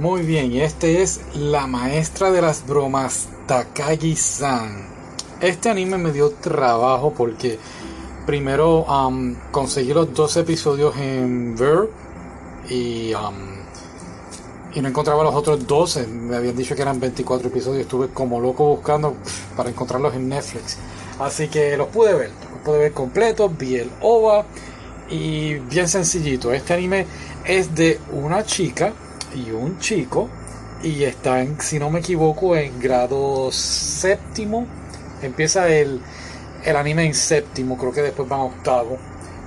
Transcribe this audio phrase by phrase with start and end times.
[0.00, 4.88] Muy bien, y este es La Maestra de las Bromas, Takagi-san.
[5.42, 7.58] Este anime me dio trabajo porque
[8.24, 8.86] primero
[9.50, 11.90] conseguí los dos episodios en Verb
[12.70, 13.12] y,
[14.72, 16.06] y no encontraba los otros 12.
[16.06, 17.82] Me habían dicho que eran 24 episodios.
[17.82, 19.16] Estuve como loco buscando
[19.54, 20.78] para encontrarlos en Netflix.
[21.18, 24.46] Así que los pude ver, los pude ver completos, vi el OVA
[25.10, 26.54] y bien sencillito.
[26.54, 27.06] Este anime
[27.44, 28.94] es de una chica
[29.34, 30.28] y un chico
[30.82, 34.66] y están, si no me equivoco, en grado séptimo.
[35.22, 36.00] Empieza el,
[36.64, 38.98] el anime en séptimo, creo que después van a octavo.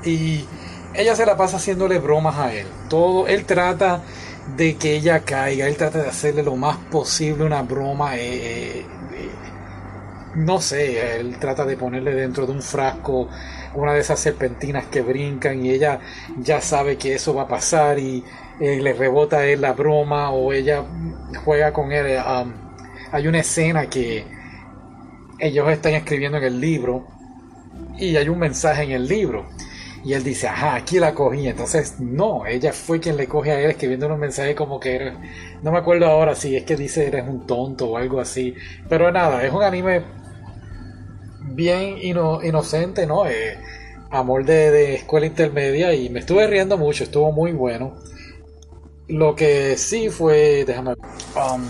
[0.06, 0.46] Y
[0.94, 2.68] ella se la pasa haciéndole bromas a él.
[2.90, 4.02] Todo, él trata
[4.56, 8.16] de que ella caiga, él trata de hacerle lo más posible una broma.
[8.18, 8.86] Eh, eh,
[10.36, 13.30] no sé, él trata de ponerle dentro de un frasco
[13.76, 16.00] una de esas serpentinas que brincan y ella
[16.40, 18.24] ya sabe que eso va a pasar y
[18.60, 20.84] eh, le rebota a él la broma o ella
[21.44, 22.18] juega con él.
[22.18, 22.54] Um,
[23.12, 24.26] hay una escena que
[25.40, 27.08] ellos están escribiendo en el libro
[27.98, 29.46] y hay un mensaje en el libro.
[30.06, 31.48] Y él dice, ajá, aquí la cogí.
[31.48, 35.14] Entonces, no, ella fue quien le coge a él escribiendo un mensaje como que
[35.62, 38.54] no me acuerdo ahora si es que dice eres un tonto o algo así.
[38.90, 40.23] Pero nada, es un anime
[41.56, 43.26] bien inocente, ¿no?
[43.26, 43.58] Eh,
[44.10, 47.96] amor de, escuela intermedia y me estuve riendo mucho, estuvo muy bueno.
[49.08, 51.66] Lo que sí fue, déjame um,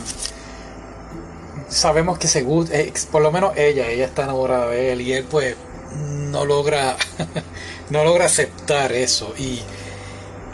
[1.68, 5.14] sabemos que se gusta, eh, por lo menos ella, ella está enamorada de él y
[5.14, 5.56] él pues
[5.96, 6.96] no logra,
[7.90, 9.62] no logra aceptar eso y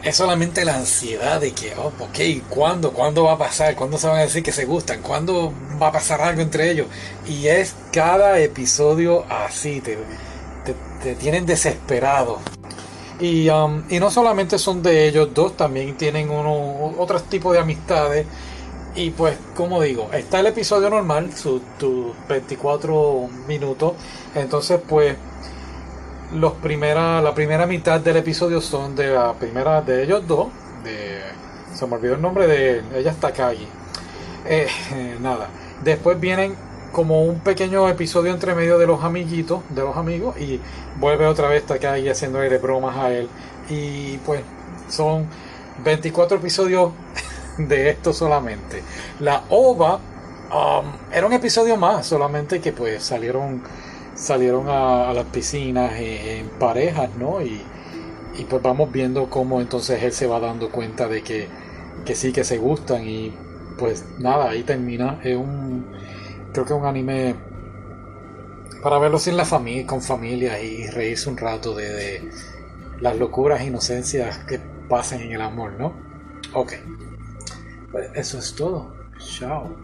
[0.04, 2.94] es solamente la ansiedad de que, oh, ok, ¿cuándo?
[2.94, 3.76] ¿Cuándo va a pasar?
[3.76, 5.02] ¿Cuándo se van a decir que se gustan?
[5.02, 6.88] ¿Cuándo va a pasar algo entre ellos?
[7.28, 9.98] Y es cada episodio así, te,
[11.04, 12.40] te, tienen desesperado.
[13.20, 17.60] Y, um, y, no solamente son de ellos dos, también tienen uno, otros tipos de
[17.60, 18.26] amistades.
[18.96, 21.62] Y pues, como digo, está el episodio normal, sus
[22.28, 23.94] 24 minutos.
[24.34, 25.16] Entonces, pues,
[26.34, 30.48] los primera, la primera mitad del episodio son de la primera de ellos dos.
[30.84, 31.22] De,
[31.74, 33.68] se me olvidó el nombre de ella está Takagi.
[34.46, 34.68] Eh,
[35.22, 35.48] nada.
[35.84, 36.56] Después vienen
[36.92, 40.60] como un pequeño episodio entre medio de los amiguitos, de los amigos, y
[41.00, 43.30] vuelve otra vez Takagi haciéndole bromas a él.
[43.70, 44.42] Y pues
[44.90, 45.28] son
[45.84, 46.92] 24 episodios
[47.58, 48.84] de esto solamente.
[49.20, 53.62] La OVA um, era un episodio más, solamente que pues salieron
[54.20, 57.42] salieron a, las piscinas en, parejas, ¿no?
[57.42, 57.62] Y,
[58.38, 61.48] y, pues vamos viendo cómo entonces él se va dando cuenta de que,
[62.06, 63.34] que sí, que se gustan y
[63.78, 65.20] pues nada, ahí termina.
[65.24, 65.86] Es un,
[66.52, 67.36] creo que es un anime
[68.84, 72.30] para verlo sin la familia, con familia y reírse un rato de, de
[73.02, 74.60] las locuras e inocencias que
[74.90, 75.94] pasan en el amor, ¿no?
[76.54, 76.74] Ok.
[77.92, 78.94] Pues eso es todo.
[79.18, 79.76] Chao.